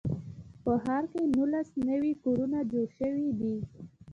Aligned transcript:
په 0.63 0.73
ښار 0.83 1.03
کې 1.11 1.21
نولس 1.35 1.69
نوي 1.89 2.13
کورونه 2.23 2.59
جوړ 2.71 2.87
شوي 2.99 3.27
دي. 3.39 3.55